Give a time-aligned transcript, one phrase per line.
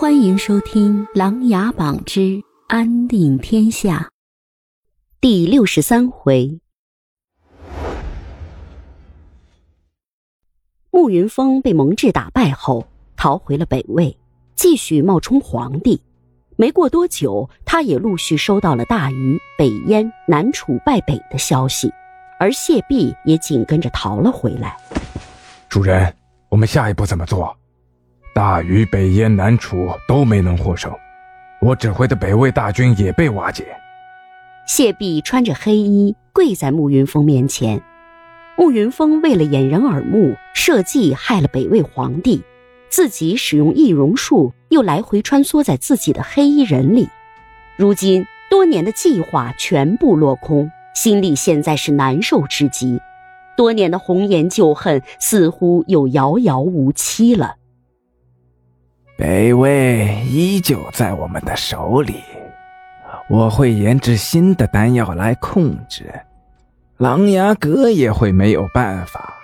[0.00, 3.98] 欢迎收听《琅琊榜之安定天下》
[5.20, 6.58] 第六十三回。
[10.90, 14.16] 慕云峰被蒙挚打败后，逃回了北魏，
[14.56, 16.00] 继续冒充皇帝。
[16.56, 21.92] 没过多久，他也陆续收到了大禹、北燕、南楚败北的消息，
[22.38, 24.74] 而谢弼也紧跟着逃了回来。
[25.68, 26.16] 主人，
[26.48, 27.54] 我们下一步怎么做？
[28.40, 30.90] 大禹、北燕、南楚都没能获胜，
[31.60, 33.66] 我指挥的北魏大军也被瓦解。
[34.66, 37.82] 谢弼穿着黑衣跪在慕云峰面前。
[38.56, 42.42] 慕云峰为了掩人耳目，设计害了北魏皇帝，
[42.88, 47.10] 自己使用易容术，又来回穿梭在自己的黑衣人里。
[47.76, 53.02] 如今多年的计划全部落空，心里现在是难受之极。
[53.54, 57.56] 多年的红颜旧恨似乎又遥遥无期了。
[59.20, 62.22] 北魏依旧在我们的手里，
[63.28, 66.10] 我会研制新的丹药来控制。
[66.96, 69.34] 琅琊阁也会没有办法，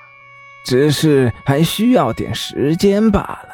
[0.64, 3.48] 只是还需要点时间罢了。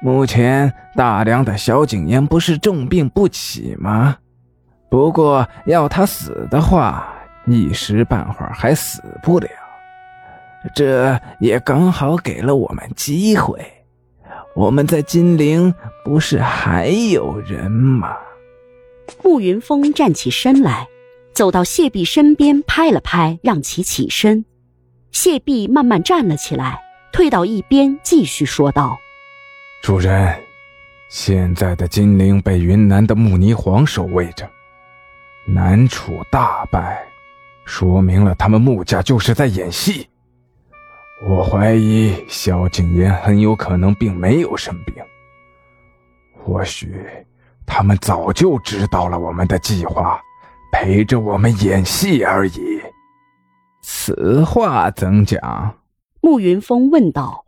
[0.00, 4.16] 目前大梁的萧景琰不是重病不起吗？
[4.88, 7.06] 不过要他死的话，
[7.44, 9.48] 一时半会儿还死不了。
[10.74, 13.62] 这也刚好给了我们机会。
[14.54, 18.16] 我们在金陵不是还有人吗？
[19.22, 20.88] 慕云峰站起身来。
[21.34, 24.44] 走到谢弼身边，拍了拍，让其起身。
[25.12, 26.78] 谢弼慢慢站了起来，
[27.10, 28.98] 退到一边，继续说道
[29.82, 30.38] ：“主人，
[31.08, 34.46] 现在的金陵被云南的慕尼凰守卫着，
[35.46, 37.02] 南楚大败，
[37.64, 40.06] 说明了他们穆家就是在演戏。
[41.28, 44.94] 我怀疑萧景琰很有可能并没有生病，
[46.36, 47.04] 或许
[47.64, 50.20] 他们早就知道了我们的计划。”
[50.74, 52.80] 陪着我们演戏而已，
[53.82, 55.74] 此话怎讲？
[56.22, 57.44] 慕云峰问道。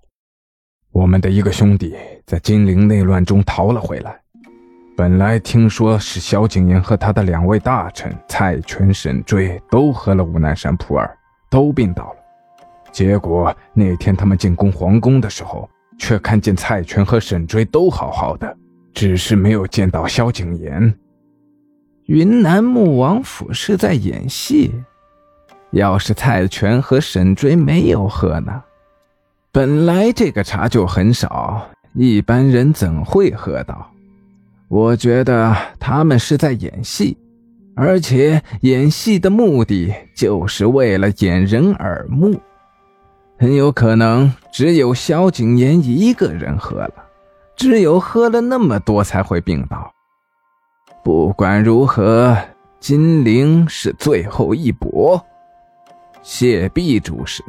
[0.92, 1.96] 我们的一个兄弟
[2.26, 4.20] 在金陵内乱中逃了回来，
[4.94, 11.10] 本来听说是萧景琰和他的两位大臣蔡权、沈追都喝了五南山普洱，
[11.48, 12.23] 都病倒了。
[12.94, 15.68] 结果那天他们进攻皇宫的时候，
[15.98, 18.56] 却看见蔡权和沈追都好好的，
[18.92, 20.94] 只是没有见到萧景琰。
[22.06, 24.72] 云南穆王府是在演戏。
[25.72, 28.62] 要是蔡权和沈追没有喝呢？
[29.50, 33.90] 本来这个茶就很少，一般人怎会喝到？
[34.68, 37.18] 我觉得他们是在演戏，
[37.74, 42.40] 而且演戏的目的就是为了掩人耳目。
[43.36, 46.94] 很有可能只有萧景琰一个人喝了，
[47.56, 49.92] 只有喝了那么多才会病倒。
[51.02, 52.36] 不管如何，
[52.80, 55.22] 金陵是最后一搏。
[56.22, 57.42] 谢弼主使，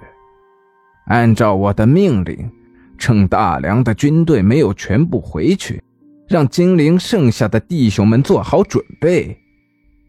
[1.05, 2.51] 按照我的命令，
[2.97, 5.81] 趁大梁的军队没有全部回去，
[6.27, 9.37] 让金陵剩下的弟兄们做好准备。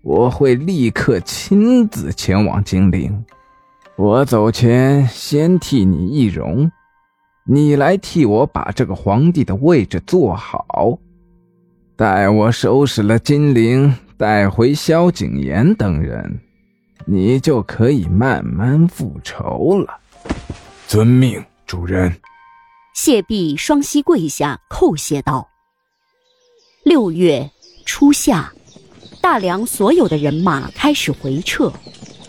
[0.03, 3.25] 我会立刻亲自前往金陵。
[3.99, 6.71] 我走前先替你易容，
[7.47, 10.99] 你来替我把这个皇帝的位置坐好。
[11.97, 16.41] 待我收拾了金陵，带回萧景琰等人，
[17.07, 19.99] 你就可以慢慢复仇了。
[20.87, 22.15] 遵命，主人。
[22.95, 25.49] 谢毕双膝跪下，叩谢道
[26.85, 27.51] ：“六月
[27.87, 28.53] 初夏，
[29.23, 31.73] 大梁所有的人马开始回撤，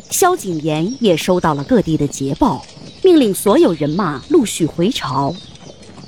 [0.09, 2.65] 萧景琰也收到了各地的捷报，
[3.03, 5.33] 命令所有人马陆续回朝。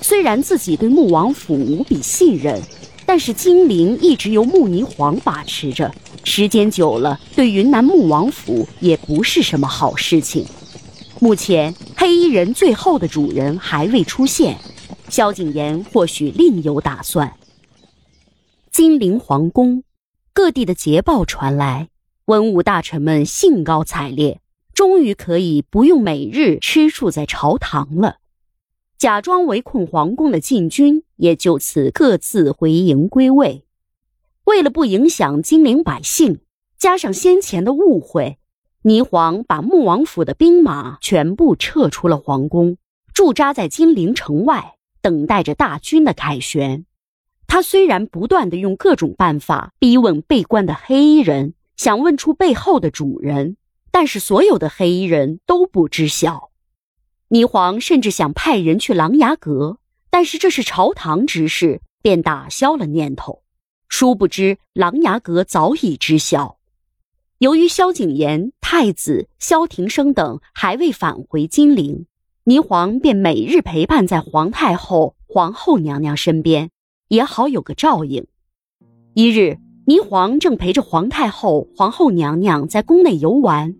[0.01, 2.61] 虽然自己对穆王府无比信任。”
[3.09, 5.91] 但是金陵一直由穆霓凰把持着，
[6.23, 10.45] 时间久了，对云南穆王府也不是什么好事情。
[11.19, 14.59] 目前黑衣人最后的主人还未出现，
[15.09, 17.33] 萧景琰或许另有打算。
[18.71, 19.81] 金陵皇宫，
[20.31, 21.87] 各地的捷报传来，
[22.29, 24.39] 文武大臣们兴高采烈，
[24.75, 28.17] 终于可以不用每日吃住在朝堂了。
[28.99, 33.65] 假装围困皇宫的禁军也就此各自回营归位。
[34.43, 36.41] 为了不影响金陵百姓，
[36.77, 38.37] 加上先前的误会，
[38.83, 42.77] 霓凰把穆王府的兵马全部撤出了皇宫，
[43.11, 46.85] 驻扎在金陵城外，等待着大军的凯旋。
[47.47, 53.55] 他虽然不断的用各种办法逼问被关的黑衣人，想问出背后的主人，
[53.89, 56.51] 但是所有的黑衣人都不知晓。
[57.29, 59.77] 霓凰甚至想派人去琅琊阁，
[60.09, 63.43] 但是这是朝堂之事，便打消了念头。
[63.87, 66.57] 殊不知，琅琊阁早已知晓。
[67.37, 72.07] 由于萧景琰、太子萧庭生等还未返回金陵，
[72.43, 76.71] 霓凰便每日陪伴在皇太后、皇后娘娘身边，
[77.07, 78.27] 也好有个照应。
[79.13, 79.59] 一日，
[79.89, 83.73] 霓凰正陪着皇太后、皇后娘娘在宫内游玩，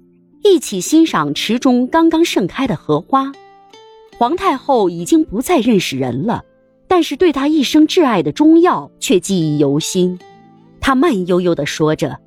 [0.44, 3.32] 一起欣赏池中刚刚盛开的荷花。
[4.18, 6.44] 皇太后已经不再认识人了，
[6.88, 10.18] 但是对她一生挚爱的中药却记忆犹新。
[10.82, 12.20] 她慢悠悠地说着。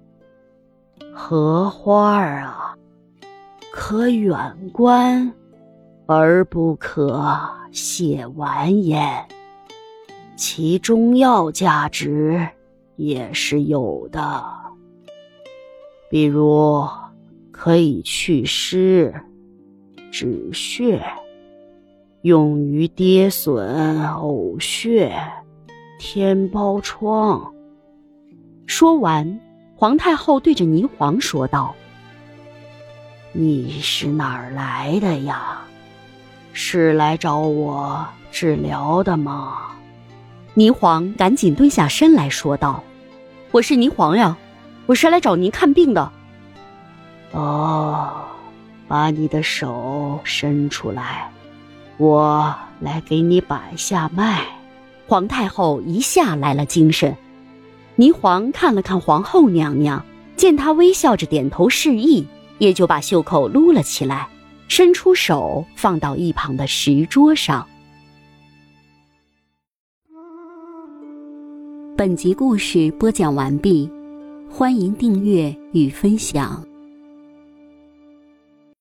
[1.12, 2.76] 荷花儿啊，
[3.72, 4.38] 可远
[4.72, 5.34] 观，
[6.06, 7.20] 而不可
[7.72, 9.26] 亵玩焉。
[10.36, 12.48] 其中药价值
[13.02, 14.44] 也是有的，
[16.08, 16.86] 比如
[17.50, 19.12] 可以祛湿、
[20.12, 21.02] 止血，
[22.20, 25.12] 用于跌损、呕血、
[25.98, 27.52] 天包疮。
[28.66, 29.40] 说完。
[29.74, 31.74] 皇太后对着霓凰说道
[33.34, 35.62] ：“你是哪儿来的呀？
[36.52, 39.72] 是来找我治疗的吗？”
[40.54, 42.80] 霓凰赶紧蹲下身来说道
[43.52, 44.34] ：“我是霓凰呀，
[44.86, 46.10] 我是来找您看病的。”
[47.32, 48.10] 哦，
[48.88, 51.30] 把你的手伸出来，
[51.98, 54.42] 我来给你把下脉。
[55.06, 57.14] 皇太后一下来了精神。
[57.98, 60.02] 霓凰看了看皇后娘娘，
[60.34, 62.26] 见她微笑着点头示意，
[62.56, 64.26] 也就把袖口撸了起来，
[64.66, 67.68] 伸出手放到一旁的石桌上。
[72.02, 73.88] 本集故事播讲完毕，
[74.50, 76.60] 欢迎订阅与分享。